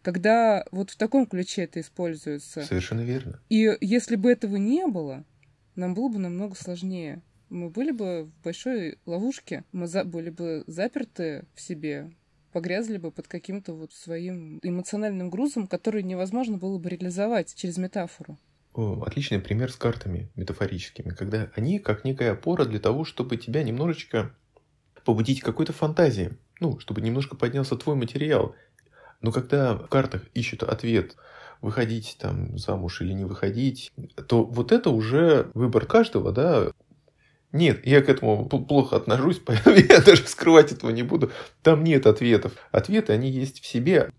Когда 0.03 0.65
вот 0.73 0.91
в 0.91 0.97
таком 0.97 1.27
ключе 1.27 1.63
это 1.63 1.81
используется. 1.81 2.63
Совершенно 2.63 3.03
верно. 3.03 3.41
И 3.49 3.77
если 3.81 4.17
бы 4.17 4.29
этого 4.33 4.57
не 4.57 4.89
было, 4.89 5.25
нам 5.77 5.95
было 5.95 6.09
бы 6.09 6.19
намного 6.19 6.57
сложнее. 6.57 7.23
Мы 7.49 7.71
были 7.71 7.93
бы 7.93 8.25
в 8.25 8.43
большой 8.43 8.99
ловушке, 9.07 9.63
мы 9.71 9.87
за 9.87 10.03
были 10.03 10.31
бы 10.31 10.65
заперты 10.67 11.45
в 11.55 11.61
себе, 11.61 12.11
погрязли 12.53 12.97
бы 12.97 13.13
под 13.13 13.29
каким-то 13.29 13.73
вот 13.73 13.93
своим 13.93 14.59
эмоциональным 14.65 15.31
грузом, 15.31 15.69
который 15.69 16.03
невозможно 16.03 16.59
было 16.59 16.77
бы 16.79 16.89
реализовать 16.89 17.55
через 17.55 17.77
метафору. 17.77 18.37
О, 18.75 19.05
отличный 19.07 19.39
пример 19.39 19.71
с 19.71 19.77
картами 19.77 20.29
метафорическими, 20.35 21.11
когда 21.11 21.53
они 21.55 21.79
как 21.79 22.05
некая 22.05 22.33
опора 22.33 22.65
для 22.65 22.81
того, 22.81 23.05
чтобы 23.05 23.37
тебя 23.37 23.63
немножечко 23.63 24.35
побудить 25.05 25.41
какой-то 25.41 25.73
фантазии, 25.73 26.33
ну, 26.61 26.79
чтобы 26.79 27.01
немножко 27.01 27.37
поднялся 27.37 27.77
твой 27.77 27.97
материал. 27.97 28.55
Но 29.21 29.33
когда 29.33 29.75
в 29.75 29.89
картах 29.89 30.23
ищут 30.35 30.63
ответ, 30.63 31.17
выходить 31.61 32.17
там 32.19 32.57
замуж 32.57 33.03
или 33.03 33.13
не 33.13 33.25
выходить, 33.25 33.93
то 34.29 34.45
вот 34.45 34.73
это 34.73 34.91
уже 34.91 35.51
выбор 35.55 35.85
каждого, 35.85 36.33
да, 36.33 36.73
нет, 37.53 37.85
я 37.85 38.01
к 38.01 38.09
этому 38.09 38.47
плохо 38.47 38.97
отношусь, 38.97 39.39
поэтому 39.45 39.77
я 39.77 40.01
даже 40.01 40.27
скрывать 40.27 40.73
этого 40.73 40.91
не 40.91 41.03
буду. 41.03 41.33
Там 41.63 41.83
нет 41.85 42.07
ответов. 42.07 42.53
Ответы, 42.71 43.13
они 43.13 43.31
есть 43.31 43.61
в 43.61 43.67
себе. 43.67 44.11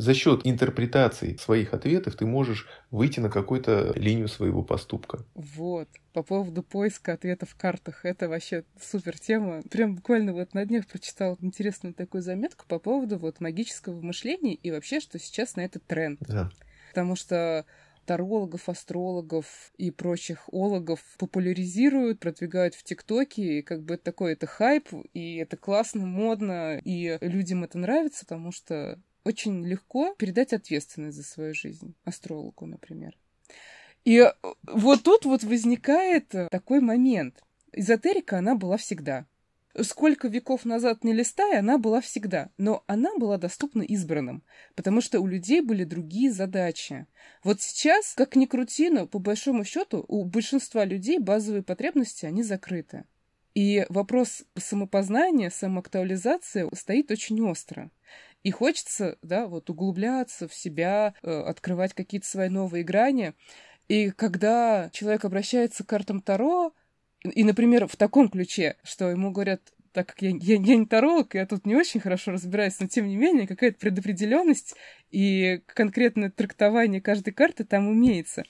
За 0.00 0.14
счет 0.14 0.40
интерпретации 0.44 1.36
своих 1.36 1.74
ответов 1.74 2.16
ты 2.16 2.24
можешь 2.24 2.66
выйти 2.90 3.20
на 3.20 3.28
какую-то 3.28 3.92
линию 3.96 4.28
своего 4.28 4.62
поступка. 4.62 5.26
Вот. 5.34 5.90
По 6.14 6.22
поводу 6.22 6.62
поиска 6.62 7.12
ответов 7.12 7.50
в 7.50 7.56
картах. 7.56 8.06
Это 8.06 8.26
вообще 8.26 8.64
супер 8.80 9.18
тема. 9.18 9.60
Прям 9.70 9.96
буквально 9.96 10.32
вот 10.32 10.54
на 10.54 10.64
днях 10.64 10.86
прочитала 10.86 11.36
интересную 11.42 11.92
такую 11.92 12.22
заметку 12.22 12.64
по 12.66 12.78
поводу 12.78 13.18
вот 13.18 13.40
магического 13.40 14.00
мышления 14.00 14.54
и 14.54 14.70
вообще, 14.70 15.00
что 15.00 15.18
сейчас 15.18 15.54
на 15.56 15.66
этот 15.66 15.84
тренд. 15.84 16.18
Да. 16.20 16.50
Потому 16.88 17.14
что 17.14 17.66
тарологов, 18.06 18.70
астрологов 18.70 19.70
и 19.76 19.90
прочих 19.90 20.48
ологов 20.50 21.00
популяризируют, 21.18 22.20
продвигают 22.20 22.74
в 22.74 22.82
ТикТоке, 22.84 23.58
и 23.58 23.62
как 23.62 23.82
бы 23.82 23.94
это 23.94 24.04
такой 24.04 24.32
это 24.32 24.46
хайп, 24.46 24.88
и 25.12 25.36
это 25.36 25.58
классно, 25.58 26.06
модно, 26.06 26.80
и 26.82 27.18
людям 27.20 27.64
это 27.64 27.78
нравится, 27.78 28.24
потому 28.24 28.50
что 28.50 28.98
очень 29.24 29.64
легко 29.66 30.14
передать 30.14 30.52
ответственность 30.52 31.16
за 31.16 31.24
свою 31.24 31.54
жизнь 31.54 31.94
астрологу, 32.04 32.66
например. 32.66 33.16
И 34.04 34.24
вот 34.62 35.02
тут 35.02 35.24
вот 35.24 35.44
возникает 35.44 36.28
такой 36.50 36.80
момент. 36.80 37.42
Эзотерика, 37.72 38.38
она 38.38 38.54
была 38.54 38.76
всегда 38.76 39.26
сколько 39.82 40.28
веков 40.28 40.64
назад 40.64 41.04
не 41.04 41.12
листай, 41.12 41.58
она 41.58 41.78
была 41.78 42.00
всегда. 42.00 42.50
Но 42.58 42.84
она 42.86 43.16
была 43.16 43.38
доступна 43.38 43.82
избранным, 43.82 44.42
потому 44.74 45.00
что 45.00 45.20
у 45.20 45.26
людей 45.26 45.60
были 45.60 45.84
другие 45.84 46.32
задачи. 46.32 47.06
Вот 47.44 47.60
сейчас, 47.60 48.14
как 48.14 48.36
ни 48.36 48.46
крути, 48.46 48.90
но 48.90 49.06
по 49.06 49.18
большому 49.18 49.64
счету 49.64 50.04
у 50.08 50.24
большинства 50.24 50.84
людей 50.84 51.18
базовые 51.18 51.62
потребности, 51.62 52.26
они 52.26 52.42
закрыты. 52.42 53.04
И 53.54 53.84
вопрос 53.88 54.44
самопознания, 54.56 55.50
самоактуализации 55.50 56.68
стоит 56.74 57.10
очень 57.10 57.40
остро. 57.42 57.90
И 58.42 58.50
хочется, 58.50 59.18
да, 59.22 59.46
вот 59.46 59.68
углубляться 59.68 60.48
в 60.48 60.54
себя, 60.54 61.14
э, 61.22 61.30
открывать 61.30 61.92
какие-то 61.92 62.26
свои 62.26 62.48
новые 62.48 62.84
грани. 62.84 63.34
И 63.88 64.10
когда 64.10 64.88
человек 64.92 65.24
обращается 65.24 65.84
к 65.84 65.88
картам 65.88 66.20
Таро, 66.22 66.72
и, 67.22 67.44
например, 67.44 67.86
в 67.86 67.96
таком 67.96 68.30
ключе, 68.30 68.76
что 68.82 69.10
ему 69.10 69.30
говорят, 69.30 69.60
так 69.92 70.06
как 70.06 70.22
я, 70.22 70.30
я, 70.30 70.56
я 70.56 70.76
не 70.76 70.86
таролог, 70.86 71.34
я 71.34 71.46
тут 71.46 71.66
не 71.66 71.76
очень 71.76 72.00
хорошо 72.00 72.32
разбираюсь, 72.32 72.78
но 72.80 72.86
тем 72.86 73.08
не 73.08 73.16
менее 73.16 73.46
какая-то 73.46 73.78
предопределенность 73.78 74.74
и 75.10 75.60
конкретное 75.66 76.30
трактование 76.30 77.00
каждой 77.00 77.32
карты 77.32 77.64
там 77.64 77.92
имеется. 77.92 78.44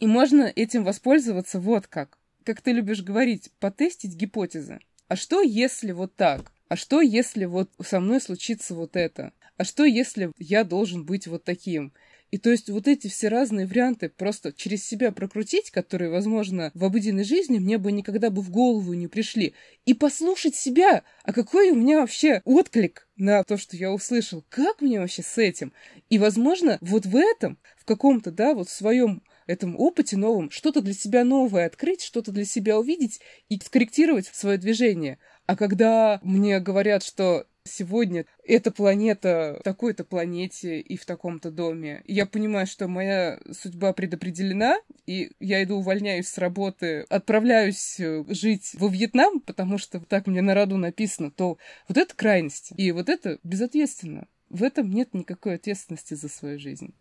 И 0.00 0.06
можно 0.06 0.52
этим 0.54 0.84
воспользоваться 0.84 1.60
вот 1.60 1.86
как. 1.86 2.18
Как 2.44 2.60
ты 2.60 2.72
любишь 2.72 3.02
говорить, 3.02 3.50
потестить 3.58 4.16
гипотезы. 4.16 4.80
А 5.08 5.16
что 5.16 5.40
если 5.40 5.92
вот 5.92 6.16
так? 6.16 6.52
А 6.70 6.76
что 6.76 7.00
если 7.00 7.46
вот 7.46 7.68
со 7.82 7.98
мной 7.98 8.20
случится 8.20 8.76
вот 8.76 8.94
это? 8.94 9.32
А 9.56 9.64
что 9.64 9.84
если 9.84 10.30
я 10.38 10.62
должен 10.62 11.04
быть 11.04 11.26
вот 11.26 11.42
таким? 11.42 11.92
И 12.30 12.38
то 12.38 12.48
есть 12.48 12.70
вот 12.70 12.86
эти 12.86 13.08
все 13.08 13.26
разные 13.26 13.66
варианты 13.66 14.08
просто 14.08 14.52
через 14.52 14.86
себя 14.86 15.10
прокрутить, 15.10 15.72
которые, 15.72 16.12
возможно, 16.12 16.70
в 16.74 16.84
обыденной 16.84 17.24
жизни 17.24 17.58
мне 17.58 17.76
бы 17.76 17.90
никогда 17.90 18.30
бы 18.30 18.40
в 18.40 18.50
голову 18.50 18.92
не 18.92 19.08
пришли, 19.08 19.54
и 19.84 19.94
послушать 19.94 20.54
себя, 20.54 21.02
а 21.24 21.32
какой 21.32 21.72
у 21.72 21.74
меня 21.74 21.98
вообще 21.98 22.40
отклик 22.44 23.08
на 23.16 23.42
то, 23.42 23.56
что 23.56 23.76
я 23.76 23.90
услышал, 23.90 24.44
как 24.48 24.80
мне 24.80 25.00
вообще 25.00 25.24
с 25.24 25.38
этим. 25.38 25.72
И, 26.08 26.20
возможно, 26.20 26.78
вот 26.82 27.04
в 27.04 27.16
этом, 27.16 27.58
в 27.78 27.84
каком-то, 27.84 28.30
да, 28.30 28.54
вот 28.54 28.68
в 28.68 28.72
своем 28.72 29.24
этом 29.48 29.74
опыте 29.76 30.16
новом, 30.16 30.50
что-то 30.50 30.80
для 30.80 30.94
себя 30.94 31.24
новое 31.24 31.66
открыть, 31.66 32.02
что-то 32.02 32.30
для 32.30 32.44
себя 32.44 32.78
увидеть 32.78 33.20
и 33.48 33.58
скорректировать 33.58 34.26
свое 34.32 34.56
движение. 34.58 35.18
А 35.50 35.56
когда 35.56 36.20
мне 36.22 36.60
говорят, 36.60 37.02
что 37.02 37.44
сегодня 37.64 38.24
эта 38.44 38.70
планета 38.70 39.56
в 39.58 39.64
такой-то 39.64 40.04
планете 40.04 40.78
и 40.78 40.96
в 40.96 41.04
таком-то 41.04 41.50
доме. 41.50 42.04
Я 42.06 42.26
понимаю, 42.26 42.68
что 42.68 42.86
моя 42.86 43.40
судьба 43.50 43.92
предопределена, 43.92 44.76
и 45.06 45.32
я 45.40 45.60
иду 45.64 45.78
увольняюсь 45.78 46.28
с 46.28 46.38
работы, 46.38 47.04
отправляюсь 47.08 47.98
э, 47.98 48.22
жить 48.28 48.70
во 48.74 48.86
Вьетнам, 48.86 49.40
потому 49.40 49.76
что 49.76 49.98
так 49.98 50.28
мне 50.28 50.40
на 50.40 50.54
роду 50.54 50.76
написано, 50.76 51.32
то 51.32 51.58
вот 51.88 51.98
это 51.98 52.14
крайность. 52.14 52.70
И 52.76 52.92
вот 52.92 53.08
это 53.08 53.40
безответственно. 53.42 54.28
В 54.50 54.62
этом 54.62 54.88
нет 54.88 55.14
никакой 55.14 55.56
ответственности 55.56 56.14
за 56.14 56.28
свою 56.28 56.60
жизнь. 56.60 56.94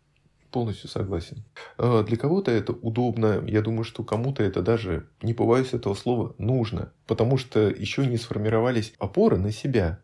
Полностью 0.52 0.90
согласен. 0.90 1.44
А, 1.78 2.04
для 2.04 2.18
кого-то 2.18 2.52
это 2.52 2.74
удобно. 2.74 3.44
Я 3.46 3.62
думаю, 3.62 3.84
что 3.84 4.04
кому-то 4.04 4.44
это 4.44 4.62
даже, 4.62 5.08
не 5.22 5.34
побоюсь 5.34 5.74
этого 5.74 5.94
слова, 5.94 6.34
нужно. 6.38 6.92
Потому 7.06 7.38
что 7.38 7.70
еще 7.70 8.06
не 8.08 8.18
сформировались 8.18 8.94
опоры 8.98 9.38
на 9.38 9.52
себя. 9.52 10.00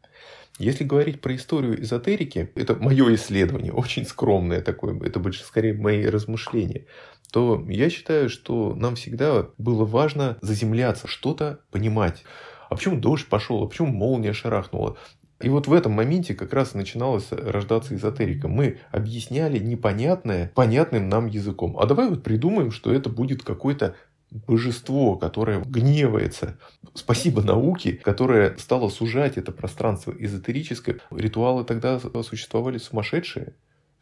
Если 0.57 0.85
говорить 0.85 1.19
про 1.19 1.35
историю 1.35 1.81
эзотерики, 1.81 2.51
это 2.55 2.75
мое 2.75 3.13
исследование, 3.15 3.73
очень 3.73 4.05
скромное 4.05 4.61
такое, 4.61 4.97
это 5.01 5.19
больше 5.19 5.43
скорее 5.43 5.73
мои 5.73 6.05
размышления, 6.05 6.85
то 7.31 7.65
я 7.67 7.89
считаю, 7.89 8.29
что 8.29 8.73
нам 8.75 8.95
всегда 8.95 9.47
было 9.57 9.83
важно 9.83 10.37
заземляться, 10.41 11.07
что-то 11.07 11.59
понимать. 11.71 12.23
А 12.69 12.75
почему 12.75 12.97
дождь 12.97 13.27
пошел, 13.27 13.63
а 13.63 13.67
почему 13.67 13.87
молния 13.87 14.33
шарахнула? 14.33 14.97
И 15.41 15.49
вот 15.49 15.67
в 15.67 15.73
этом 15.73 15.91
моменте 15.91 16.33
как 16.33 16.53
раз 16.53 16.73
начиналась 16.73 17.31
рождаться 17.31 17.95
эзотерика. 17.95 18.47
Мы 18.47 18.79
объясняли 18.91 19.59
непонятное 19.59 20.51
понятным 20.55 21.09
нам 21.09 21.27
языком. 21.27 21.77
А 21.77 21.85
давай 21.85 22.09
вот 22.09 22.23
придумаем, 22.23 22.71
что 22.71 22.93
это 22.93 23.09
будет 23.09 23.43
какой-то 23.43 23.95
божество, 24.31 25.17
которое 25.17 25.61
гневается. 25.61 26.57
Спасибо 26.93 27.41
науке, 27.41 27.93
которая 27.93 28.55
стала 28.57 28.89
сужать 28.89 29.37
это 29.37 29.51
пространство 29.51 30.13
эзотерическое. 30.17 30.99
Ритуалы 31.11 31.63
тогда 31.63 31.99
существовали 32.23 32.77
сумасшедшие 32.77 33.53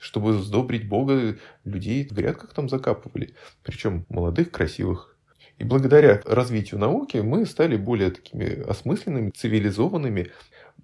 чтобы 0.03 0.33
сдобрить 0.33 0.85
Бога, 0.85 1.37
людей 1.63 2.05
в 2.05 2.11
грядках 2.11 2.53
там 2.53 2.67
закапывали. 2.67 3.35
Причем 3.63 4.05
молодых, 4.09 4.51
красивых. 4.51 5.15
И 5.59 5.63
благодаря 5.63 6.21
развитию 6.25 6.79
науки 6.79 7.17
мы 7.17 7.45
стали 7.45 7.77
более 7.77 8.11
такими 8.11 8.63
осмысленными, 8.67 9.29
цивилизованными. 9.29 10.31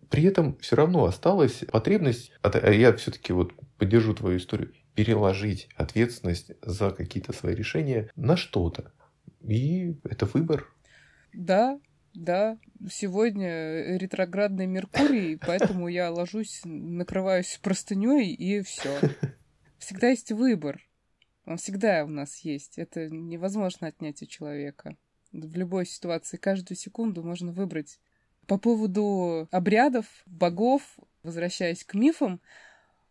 При 0.10 0.24
этом 0.24 0.58
все 0.58 0.76
равно 0.76 1.06
осталась 1.06 1.64
потребность, 1.72 2.32
а 2.42 2.72
я 2.72 2.96
все-таки 2.96 3.32
вот 3.34 3.54
поддержу 3.78 4.14
твою 4.14 4.38
историю, 4.38 4.74
переложить 4.96 5.70
ответственность 5.76 6.52
за 6.62 6.92
какие-то 6.92 7.32
свои 7.32 7.56
решения 7.56 8.10
на 8.16 8.36
что-то. 8.36 8.92
И 9.42 9.96
это 10.04 10.26
выбор. 10.26 10.68
Да, 11.34 11.80
да, 12.14 12.58
сегодня 12.90 13.98
ретроградный 13.98 14.66
Меркурий, 14.66 15.38
поэтому 15.46 15.88
я 15.88 16.12
ложусь, 16.12 16.62
накрываюсь 16.66 17.60
простыней 17.62 18.34
и 18.34 18.62
все. 18.62 19.00
Всегда 19.78 20.10
есть 20.10 20.32
выбор. 20.32 20.82
Он 21.46 21.58
всегда 21.58 22.04
у 22.04 22.10
нас 22.10 22.40
есть. 22.40 22.78
Это 22.78 23.10
невозможно 23.10 23.88
отнять 23.88 24.22
у 24.22 24.26
человека. 24.26 24.98
В 25.32 25.56
любой 25.56 25.86
ситуации, 25.86 26.38
каждую 26.38 26.78
секунду 26.78 27.24
можно 27.24 27.52
выбрать. 27.52 28.00
По 28.50 28.58
поводу 28.58 29.48
обрядов, 29.52 30.06
богов, 30.26 30.82
возвращаясь 31.24 31.86
к 31.86 31.94
мифам, 31.94 32.42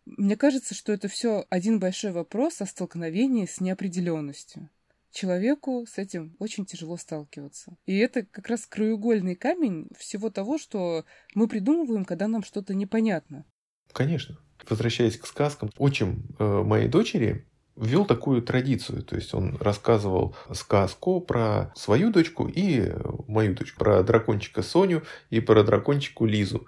мне 0.04 0.36
кажется, 0.36 0.74
что 0.74 0.92
это 0.92 1.08
все 1.08 1.46
один 1.48 1.78
большой 1.78 2.12
вопрос 2.12 2.60
о 2.60 2.66
столкновении 2.66 3.46
с 3.46 3.60
неопределенностью 3.60 4.68
человеку 5.10 5.86
с 5.88 5.98
этим 5.98 6.36
очень 6.38 6.64
тяжело 6.66 6.96
сталкиваться. 6.96 7.76
И 7.86 7.96
это 7.96 8.24
как 8.24 8.48
раз 8.48 8.66
краеугольный 8.66 9.34
камень 9.34 9.88
всего 9.96 10.30
того, 10.30 10.58
что 10.58 11.04
мы 11.34 11.48
придумываем, 11.48 12.04
когда 12.04 12.28
нам 12.28 12.42
что-то 12.42 12.74
непонятно. 12.74 13.44
Конечно. 13.92 14.38
Возвращаясь 14.68 15.16
к 15.16 15.26
сказкам, 15.26 15.70
отчим 15.76 16.24
э, 16.38 16.62
моей 16.62 16.88
дочери 16.88 17.46
ввел 17.80 18.04
такую 18.04 18.42
традицию. 18.42 19.02
То 19.02 19.16
есть 19.16 19.34
он 19.34 19.56
рассказывал 19.60 20.34
сказку 20.52 21.20
про 21.20 21.72
свою 21.74 22.10
дочку 22.10 22.48
и 22.48 22.92
мою 23.26 23.54
дочку, 23.54 23.78
про 23.78 24.02
дракончика 24.02 24.62
Соню 24.62 25.02
и 25.30 25.40
про 25.40 25.62
дракончику 25.62 26.26
Лизу. 26.26 26.66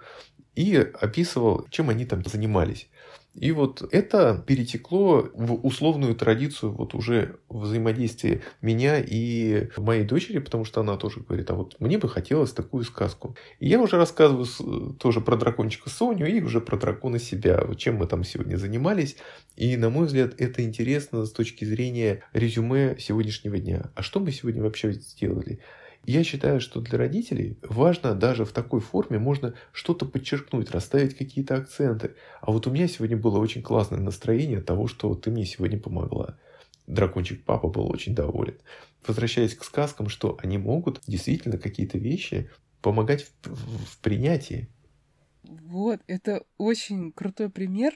И 0.55 0.75
описывал, 0.75 1.65
чем 1.69 1.89
они 1.89 2.05
там 2.05 2.23
занимались. 2.25 2.89
И 3.33 3.53
вот 3.53 3.87
это 3.91 4.43
перетекло 4.45 5.29
в 5.33 5.65
условную 5.65 6.15
традицию 6.15 6.73
вот 6.73 6.93
уже 6.93 7.37
взаимодействия 7.47 8.41
меня 8.61 8.99
и 8.99 9.69
моей 9.77 10.03
дочери, 10.03 10.39
потому 10.39 10.65
что 10.65 10.81
она 10.81 10.97
тоже 10.97 11.21
говорит, 11.21 11.49
а 11.49 11.55
вот 11.55 11.79
мне 11.79 11.97
бы 11.97 12.09
хотелось 12.09 12.51
такую 12.51 12.83
сказку. 12.83 13.37
И 13.59 13.69
я 13.69 13.79
уже 13.81 13.95
рассказываю 13.95 14.93
тоже 14.95 15.21
про 15.21 15.37
дракончика 15.37 15.89
Соню 15.89 16.27
и 16.27 16.41
уже 16.41 16.59
про 16.59 16.77
дракона 16.77 17.19
себя, 17.19 17.63
вот 17.65 17.77
чем 17.77 17.95
мы 17.95 18.07
там 18.07 18.25
сегодня 18.25 18.57
занимались. 18.57 19.15
И, 19.55 19.77
на 19.77 19.89
мой 19.89 20.07
взгляд, 20.07 20.33
это 20.37 20.63
интересно 20.63 21.25
с 21.25 21.31
точки 21.31 21.63
зрения 21.63 22.23
резюме 22.33 22.97
сегодняшнего 22.99 23.57
дня. 23.57 23.91
А 23.95 24.01
что 24.01 24.19
мы 24.19 24.31
сегодня 24.31 24.61
вообще 24.61 24.91
сделали? 24.91 25.59
Я 26.05 26.23
считаю, 26.23 26.59
что 26.59 26.81
для 26.81 26.97
родителей 26.97 27.59
важно 27.61 28.15
даже 28.15 28.43
в 28.43 28.51
такой 28.51 28.79
форме 28.81 29.19
можно 29.19 29.53
что-то 29.71 30.05
подчеркнуть, 30.05 30.71
расставить 30.71 31.15
какие-то 31.15 31.55
акценты. 31.55 32.15
А 32.41 32.51
вот 32.51 32.65
у 32.65 32.71
меня 32.71 32.87
сегодня 32.87 33.17
было 33.17 33.37
очень 33.37 33.61
классное 33.61 33.99
настроение 33.99 34.59
от 34.59 34.65
того, 34.65 34.87
что 34.87 35.13
ты 35.13 35.29
мне 35.29 35.45
сегодня 35.45 35.79
помогла. 35.79 36.39
Дракончик 36.87 37.45
папа 37.45 37.67
был 37.67 37.89
очень 37.89 38.15
доволен. 38.15 38.57
Возвращаясь 39.05 39.55
к 39.55 39.63
сказкам, 39.63 40.09
что 40.09 40.37
они 40.41 40.57
могут 40.57 41.01
действительно 41.05 41.57
какие-то 41.59 41.99
вещи 41.99 42.49
помогать 42.81 43.23
в, 43.23 43.47
в, 43.47 43.85
в 43.85 43.99
принятии. 43.99 44.69
Вот, 45.43 46.01
это 46.07 46.45
очень 46.57 47.11
крутой 47.11 47.49
пример, 47.49 47.93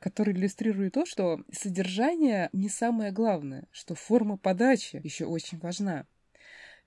который 0.00 0.34
иллюстрирует 0.34 0.94
то, 0.94 1.06
что 1.06 1.40
содержание 1.50 2.50
не 2.52 2.68
самое 2.68 3.10
главное, 3.10 3.66
что 3.70 3.94
форма 3.94 4.36
подачи 4.36 5.00
еще 5.02 5.24
очень 5.26 5.58
важна. 5.58 6.06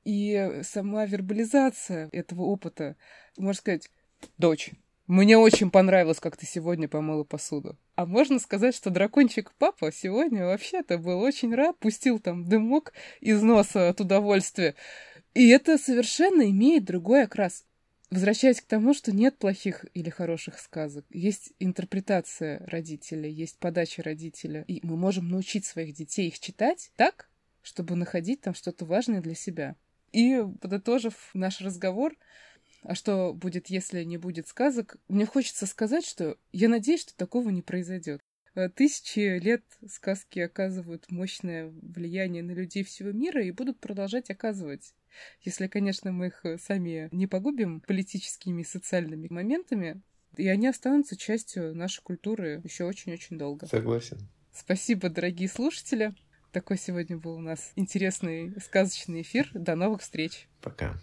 И 0.08 0.62
сама 0.64 1.06
вербализация 1.06 2.08
этого 2.14 2.44
опыта, 2.44 2.96
можно 3.38 3.60
сказать, 3.60 3.92
дочь, 4.38 4.72
мне 5.06 5.38
очень 5.38 5.70
понравилось, 5.70 6.22
как 6.22 6.38
ты 6.38 6.46
сегодня 6.46 6.88
помыла 6.88 7.26
посуду. 7.26 7.78
А 7.96 8.06
можно 8.06 8.40
сказать, 8.40 8.74
что 8.74 8.90
дракончик 8.90 9.52
папа 9.58 9.92
сегодня 9.92 10.46
вообще-то 10.46 10.98
был 10.98 11.20
очень 11.20 11.54
рад, 11.54 11.78
пустил 11.80 12.20
там 12.20 12.46
дымок 12.46 12.94
из 13.20 13.42
носа 13.42 13.90
от 13.90 14.00
удовольствия. 14.00 14.76
И 15.34 15.50
это 15.50 15.78
совершенно 15.78 16.50
имеет 16.52 16.86
другой 16.86 17.24
окрас. 17.24 17.66
Возвращаясь 18.10 18.62
к 18.62 18.66
тому, 18.66 18.94
что 18.94 19.12
нет 19.12 19.38
плохих 19.38 19.86
или 19.94 20.10
хороших 20.10 20.60
сказок, 20.60 21.04
есть 21.10 21.52
интерпретация 21.60 22.66
родителя, 22.66 23.28
есть 23.28 23.60
подача 23.60 24.04
родителя, 24.04 24.64
и 24.70 24.80
мы 24.88 24.96
можем 24.96 25.28
научить 25.28 25.66
своих 25.66 25.94
детей 25.96 26.30
их 26.30 26.40
читать 26.40 26.94
так, 26.96 27.30
чтобы 27.62 27.98
находить 27.98 28.40
там 28.40 28.54
что-то 28.54 28.86
важное 28.86 29.20
для 29.20 29.36
себя. 29.36 29.76
И, 30.18 30.44
подытожив 30.62 31.30
наш 31.36 31.62
разговор, 31.62 32.16
а 32.82 32.96
что 32.96 33.36
будет, 33.36 33.68
если 33.68 34.04
не 34.04 34.18
будет 34.18 34.48
сказок, 34.48 34.98
мне 35.08 35.28
хочется 35.28 35.68
сказать, 35.68 36.04
что 36.04 36.40
я 36.52 36.70
надеюсь, 36.70 37.02
что 37.02 37.16
такого 37.16 37.50
не 37.50 37.62
произойдет. 37.62 38.20
Э, 38.56 38.68
тысячи 38.68 39.38
лет 39.38 39.64
сказки 39.88 40.40
оказывают 40.40 41.12
мощное 41.12 41.68
влияние 41.68 42.42
на 42.42 42.54
людей 42.54 42.84
всего 42.84 43.12
мира 43.12 43.46
и 43.46 43.52
будут 43.52 43.80
продолжать 43.80 44.32
оказывать. 44.32 44.96
Если, 45.42 45.68
конечно, 45.68 46.12
мы 46.12 46.28
их 46.28 46.44
сами 46.64 47.10
не 47.12 47.28
погубим 47.28 47.82
политическими 47.82 48.64
и 48.64 48.66
социальными 48.66 49.28
моментами, 49.30 50.02
и 50.36 50.48
они 50.48 50.66
останутся 50.66 51.16
частью 51.16 51.76
нашей 51.76 52.02
культуры 52.02 52.62
еще 52.64 52.86
очень-очень 52.86 53.38
долго. 53.38 53.68
Согласен. 53.68 54.18
Спасибо, 54.52 55.10
дорогие 55.10 55.48
слушатели. 55.48 56.16
Такой 56.58 56.80
сегодня 56.80 57.18
был 57.18 57.36
у 57.36 57.40
нас 57.40 57.72
интересный 57.76 58.52
сказочный 58.60 59.22
эфир. 59.22 59.48
До 59.54 59.76
новых 59.76 60.02
встреч. 60.02 60.48
Пока. 60.60 60.96